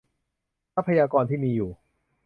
[0.75, 1.69] ทรัพยากรที่มีอยู่